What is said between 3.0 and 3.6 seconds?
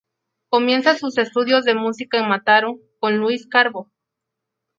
Lluís